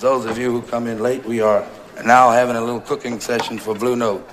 those 0.00 0.24
of 0.24 0.38
you 0.38 0.50
who 0.50 0.62
come 0.62 0.86
in 0.86 1.00
late, 1.00 1.24
we 1.26 1.42
are 1.42 1.64
now 2.04 2.30
having 2.30 2.56
a 2.56 2.60
little 2.60 2.80
cooking 2.80 3.20
session 3.20 3.58
for 3.58 3.74
Blue 3.74 3.96
Note 3.96 4.26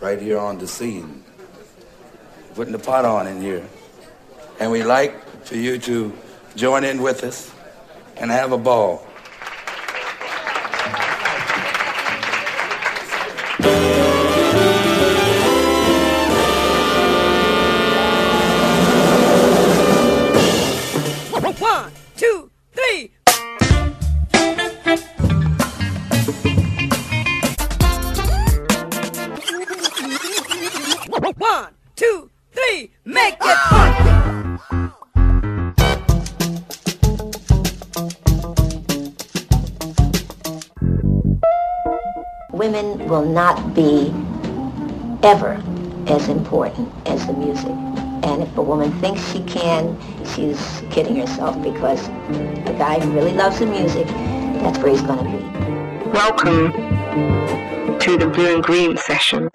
right 0.00 0.20
here 0.20 0.38
on 0.38 0.58
the 0.58 0.66
scene. 0.66 1.24
Putting 2.54 2.72
the 2.72 2.78
pot 2.78 3.04
on 3.04 3.26
in 3.26 3.40
here. 3.42 3.66
And 4.60 4.70
we'd 4.70 4.84
like 4.84 5.44
for 5.44 5.56
you 5.56 5.78
to 5.78 6.16
join 6.54 6.84
in 6.84 7.02
with 7.02 7.24
us 7.24 7.52
and 8.16 8.30
have 8.30 8.52
a 8.52 8.58
ball. 8.58 9.05
ever 45.22 45.62
as 46.08 46.28
important 46.28 46.92
as 47.06 47.26
the 47.26 47.32
music. 47.32 47.70
And 48.24 48.42
if 48.42 48.56
a 48.56 48.62
woman 48.62 48.92
thinks 49.00 49.20
she 49.32 49.42
can, 49.44 49.98
she's 50.34 50.82
kidding 50.90 51.16
herself 51.16 51.60
because 51.62 52.06
the 52.66 52.74
guy 52.78 53.00
who 53.00 53.12
really 53.12 53.32
loves 53.32 53.58
the 53.58 53.66
music, 53.66 54.06
that's 54.06 54.78
where 54.78 54.88
he's 54.88 55.02
going 55.02 55.24
to 55.24 55.30
be. 55.30 56.10
Welcome 56.10 56.72
to 57.98 58.16
the 58.16 58.28
Blue 58.28 58.54
and 58.56 58.64
Green 58.64 58.96
Sessions. 58.96 59.50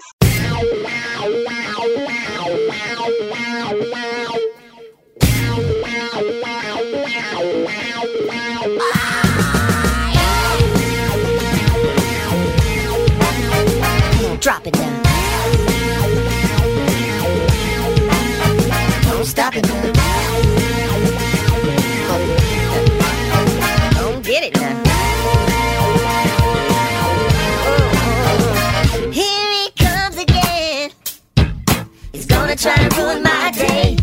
ruin 32.98 33.24
my 33.24 33.52
day. 33.52 33.98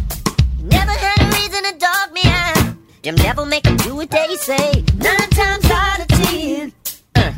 Never 0.63 0.93
had 0.93 1.19
a 1.23 1.27
reason 1.37 1.63
to 1.65 1.79
dog 1.79 2.13
me 2.13 2.23
out. 2.25 2.75
Them 3.03 3.17
devil 3.17 3.47
make 3.47 3.65
them 3.65 3.77
do 3.79 3.97
what 3.97 4.11
they 4.11 4.37
say. 4.37 4.85
Nine 4.97 5.31
times 5.31 5.71
out 5.71 6.01
of 6.01 6.09
ten. 6.09 6.73
Uh, 7.15 7.33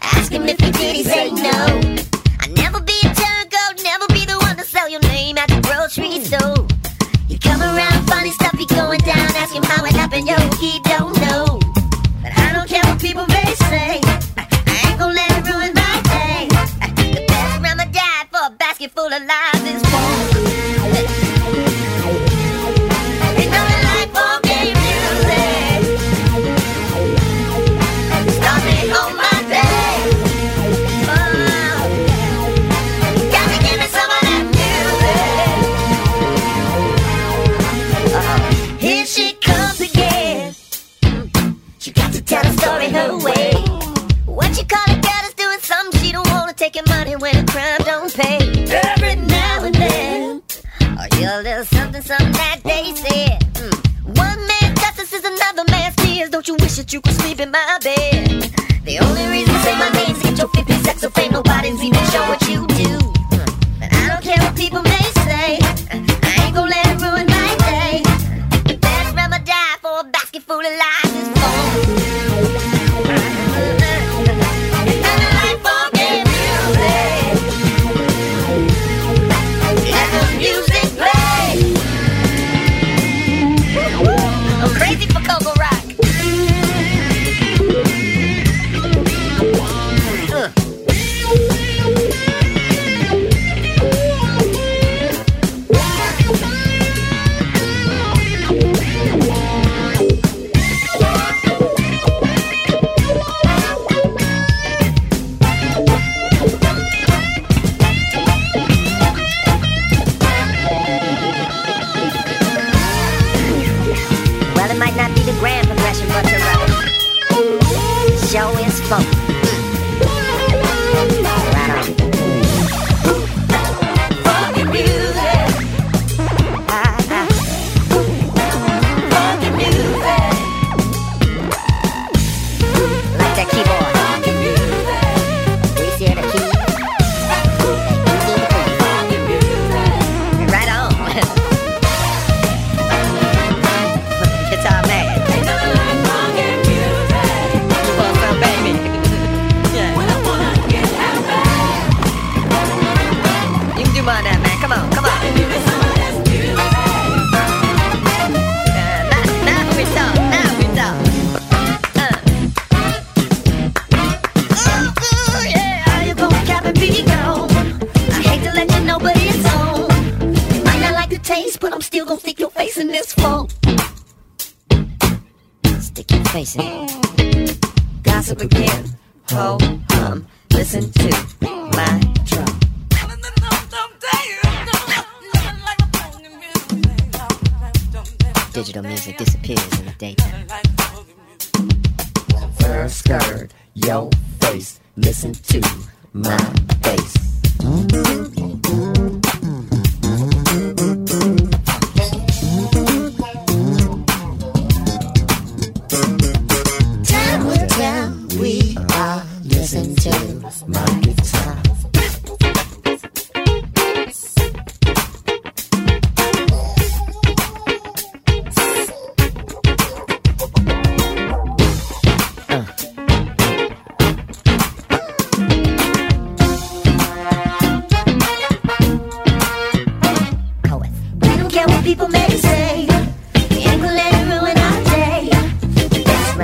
ask 0.00 0.32
him 0.32 0.48
if 0.48 0.58
he 0.60 0.70
did, 0.70 0.96
he 0.96 1.04
say 1.04 1.30
no. 1.30 1.60
I'll 2.40 2.52
never 2.62 2.80
be 2.80 2.98
a 3.04 3.14
turncoat. 3.14 3.82
never 3.84 4.06
be 4.08 4.24
the 4.24 4.38
one 4.40 4.56
to 4.56 4.64
sell 4.64 4.88
your 4.88 5.00
name 5.00 5.38
at 5.38 5.48
the 5.48 5.60
grocery 5.60 6.20
store. 6.20 6.41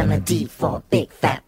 The 0.09 0.15
best 0.15 0.31
remedy 0.31 0.45
for 0.47 0.83
big 0.89 1.11
fat 1.13 1.48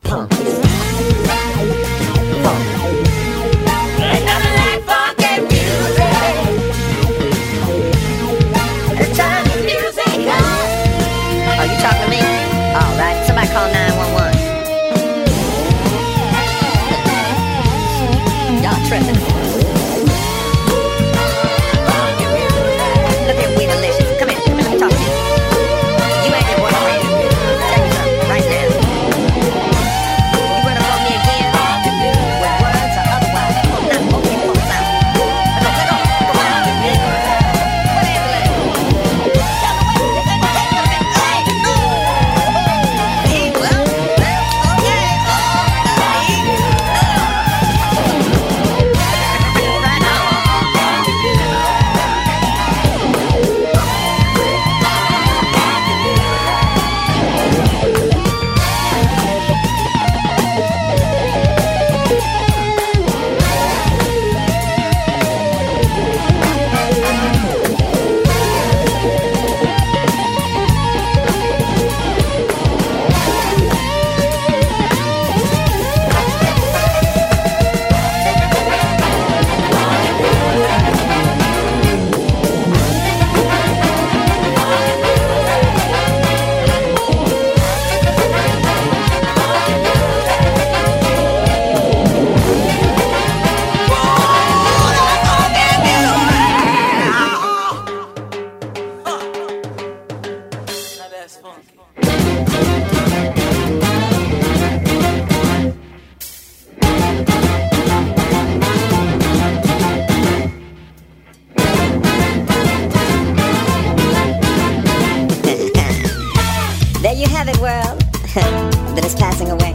have 117.40 117.48
it, 117.48 117.58
world. 117.58 117.98
that 118.94 119.02
is 119.02 119.14
passing 119.14 119.50
away. 119.50 119.72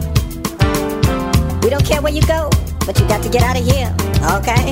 We 1.64 1.70
don't 1.70 1.84
care 1.84 2.00
where 2.00 2.12
you 2.12 2.22
go, 2.22 2.48
but 2.86 2.96
you 3.00 3.08
got 3.08 3.24
to 3.24 3.28
get 3.28 3.42
out 3.42 3.58
of 3.58 3.66
here, 3.66 3.90
okay? 4.38 4.70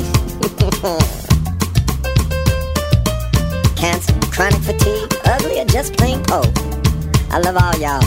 Cancer, 3.75 4.15
chronic 4.31 4.63
fatigue, 4.63 5.13
ugly, 5.25 5.59
or 5.61 5.65
just 5.65 5.97
plain 5.97 6.23
poor. 6.23 6.45
I 7.31 7.41
love 7.41 7.57
all 7.57 7.75
y'all. 7.83 8.01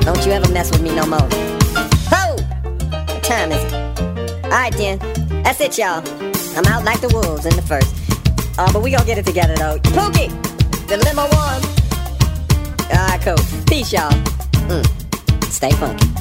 Don't 0.00 0.26
you 0.26 0.32
ever 0.32 0.52
mess 0.52 0.70
with 0.70 0.82
me 0.82 0.94
no 0.94 1.06
more. 1.06 1.26
Ho! 2.12 2.36
What 3.06 3.24
time 3.24 3.52
is 3.52 3.64
it? 3.64 3.72
Alright 4.44 4.76
then. 4.76 4.98
That's 5.42 5.62
it, 5.62 5.78
y'all. 5.78 6.04
I'm 6.58 6.66
out 6.66 6.84
like 6.84 7.00
the 7.00 7.08
wolves 7.08 7.46
in 7.46 7.56
the 7.56 7.62
first. 7.62 7.94
Uh, 8.58 8.70
but 8.70 8.82
we 8.82 8.90
gonna 8.90 9.06
get 9.06 9.16
it 9.16 9.24
together 9.24 9.56
though. 9.56 9.78
Pookie! 9.78 10.28
The 10.88 10.98
limo 10.98 11.26
one. 11.34 11.79
Alright, 12.90 13.20
cool. 13.22 13.36
Peace, 13.66 13.92
y'all. 13.92 14.10
Mm. 14.68 15.44
Stay 15.44 15.70
funky. 15.72 16.19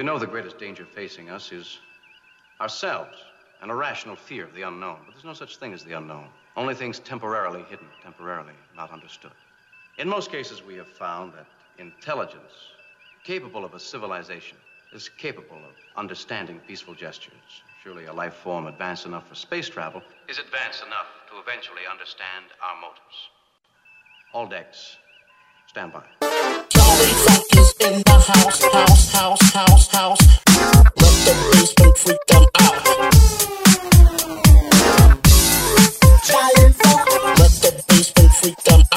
You 0.00 0.04
know 0.04 0.18
the 0.18 0.26
greatest 0.26 0.58
danger 0.58 0.86
facing 0.86 1.28
us 1.28 1.52
is 1.52 1.78
ourselves, 2.58 3.18
an 3.60 3.68
irrational 3.68 4.16
fear 4.16 4.44
of 4.44 4.54
the 4.54 4.62
unknown. 4.62 5.00
But 5.04 5.14
there's 5.14 5.26
no 5.26 5.34
such 5.34 5.58
thing 5.58 5.74
as 5.74 5.84
the 5.84 5.92
unknown. 5.92 6.30
Only 6.56 6.74
things 6.74 6.98
temporarily 6.98 7.64
hidden, 7.64 7.86
temporarily 8.02 8.54
not 8.74 8.90
understood. 8.92 9.34
In 9.98 10.08
most 10.08 10.32
cases, 10.32 10.62
we 10.62 10.74
have 10.76 10.88
found 10.88 11.34
that 11.34 11.44
intelligence, 11.76 12.54
capable 13.24 13.62
of 13.62 13.74
a 13.74 13.78
civilization, 13.78 14.56
is 14.90 15.10
capable 15.10 15.58
of 15.66 15.74
understanding 15.96 16.60
peaceful 16.60 16.94
gestures. 16.94 17.64
Surely 17.82 18.06
a 18.06 18.12
life 18.14 18.36
form 18.36 18.68
advanced 18.68 19.04
enough 19.04 19.28
for 19.28 19.34
space 19.34 19.68
travel 19.68 20.02
is 20.30 20.38
advanced 20.38 20.82
enough 20.82 21.08
to 21.28 21.38
eventually 21.38 21.82
understand 21.90 22.46
our 22.64 22.80
motives. 22.80 23.28
All 24.32 24.46
decks, 24.46 24.96
stand 25.70 25.92
by. 25.92 26.02
Freak 38.40 38.56
them 38.64 38.80
out. 38.82 38.89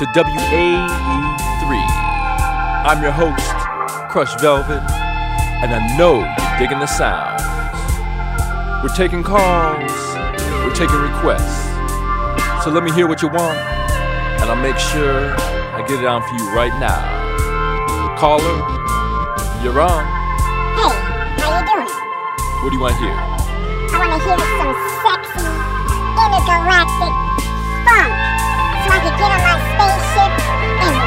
Into 0.00 0.12
WAE3. 0.18 1.76
I'm 2.88 3.02
your 3.02 3.12
host, 3.12 3.44
Crush 4.08 4.32
Velvet, 4.40 4.80
and 5.60 5.74
I 5.74 5.96
know 5.98 6.20
you're 6.20 6.58
digging 6.58 6.78
the 6.78 6.86
sounds. 6.86 7.42
We're 8.82 8.96
taking 8.96 9.22
calls, 9.22 9.92
we're 10.64 10.72
taking 10.72 10.96
requests. 10.96 11.68
So 12.64 12.70
let 12.70 12.82
me 12.82 12.92
hear 12.92 13.06
what 13.06 13.20
you 13.20 13.28
want, 13.28 13.58
and 14.40 14.48
I'll 14.48 14.56
make 14.56 14.78
sure 14.78 15.34
I 15.36 15.84
get 15.86 16.00
it 16.00 16.06
on 16.06 16.22
for 16.22 16.34
you 16.34 16.48
right 16.54 16.72
now. 16.80 18.16
Caller, 18.16 18.56
you're 19.62 19.80
on. 19.80 20.04
Hey, 20.80 20.96
how 21.44 21.60
you 21.60 21.66
doing? 21.68 21.92
What 22.64 22.70
do 22.70 22.76
you 22.76 22.80
want 22.80 22.94
to 22.94 23.00
hear? 23.04 23.12
I 23.12 23.96
want 24.00 24.16
to 24.16 24.20
hear 24.24 24.38
some 24.56 24.72
sexy, 25.04 25.44
intergalactic 26.16 27.19
I 28.90 28.98
can 28.98 29.16
get 29.18 29.30
on 29.30 29.40
my 29.46 29.54
spaceship 29.70 30.32
and 30.82 30.99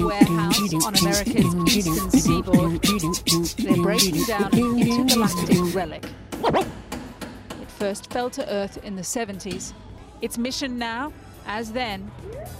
a 0.00 0.06
warehouse 0.06 0.74
on 0.84 0.94
America's 0.96 1.76
eastern 1.76 2.10
seaboard. 2.10 2.82
They're 3.58 3.82
breaking 3.82 4.24
down 4.24 4.54
an 4.54 4.78
intergalactic 4.78 5.74
relic. 5.74 6.04
It 7.60 7.70
first 7.78 8.10
fell 8.12 8.30
to 8.30 8.52
Earth 8.52 8.78
in 8.84 8.96
the 8.96 9.02
70s. 9.02 9.72
Its 10.20 10.38
mission 10.38 10.78
now, 10.78 11.12
as 11.46 11.72
then, 11.72 12.10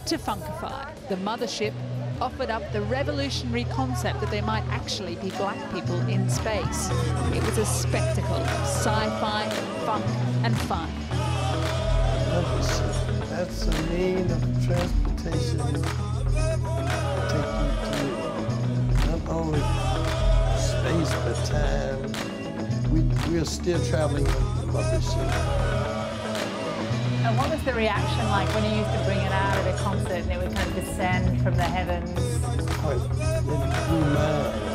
to 0.06 0.16
funkify. 0.18 0.88
The 1.08 1.16
mothership 1.16 1.72
offered 2.20 2.50
up 2.50 2.62
the 2.72 2.82
revolutionary 2.82 3.64
concept 3.64 4.20
that 4.20 4.30
there 4.30 4.42
might 4.42 4.64
actually 4.68 5.16
be 5.16 5.30
black 5.30 5.58
people 5.72 6.00
in 6.08 6.28
space. 6.28 6.90
It 7.32 7.44
was 7.44 7.58
a 7.58 7.66
spectacle 7.66 8.34
of 8.34 8.48
sci-fi, 8.66 9.48
funk 9.84 10.04
and 10.44 10.56
fun. 10.62 10.90
That's, 12.30 12.78
that's 13.30 13.66
the 13.66 13.82
mean 13.92 14.30
of 14.30 14.66
transportation. 14.66 16.17
Take 17.28 17.52
you 17.58 17.68
to 17.82 19.06
not 19.06 19.22
only 19.28 19.62
space 20.58 21.12
but 21.24 21.38
time. 21.46 22.00
We, 22.92 23.00
we 23.30 23.38
are 23.38 23.44
still 23.44 23.84
traveling 23.86 24.26
on 24.26 24.66
the 24.66 24.72
mothership. 24.72 25.30
And 27.24 27.36
what 27.36 27.50
was 27.50 27.62
the 27.64 27.74
reaction 27.74 28.28
like 28.30 28.48
when 28.54 28.64
you 28.64 28.78
used 28.78 28.92
to 28.92 29.04
bring 29.04 29.18
it 29.18 29.32
out 29.32 29.56
at 29.58 29.74
a 29.74 29.78
concert 29.82 30.10
and 30.10 30.32
it 30.32 30.38
would 30.38 30.54
kind 30.54 30.68
of 30.70 30.74
descend 30.76 31.42
from 31.42 31.54
the 31.56 31.62
heavens? 31.62 32.10
Oh, 32.84 32.90
it 32.92 33.88
blew 33.88 34.00
mine. 34.14 34.67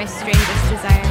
My 0.00 0.06
strangest 0.06 0.70
desire. 0.70 1.09